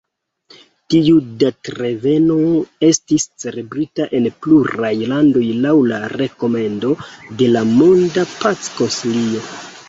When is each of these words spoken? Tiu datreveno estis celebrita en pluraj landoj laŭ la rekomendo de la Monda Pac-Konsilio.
Tiu 0.93 1.17
datreveno 1.41 2.37
estis 2.87 3.25
celebrita 3.43 4.07
en 4.21 4.29
pluraj 4.47 4.91
landoj 5.11 5.45
laŭ 5.67 5.75
la 5.93 6.01
rekomendo 6.15 6.97
de 7.43 7.51
la 7.53 7.63
Monda 7.77 8.27
Pac-Konsilio. 8.43 9.47